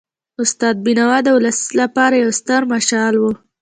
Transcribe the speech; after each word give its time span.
استاد 0.43 0.75
بینوا 0.85 1.17
د 1.23 1.27
ولس 1.37 1.59
لپاره 1.79 2.15
یو 2.23 2.31
ستر 2.39 2.61
مشعل 2.71 3.15
و. 3.19 3.23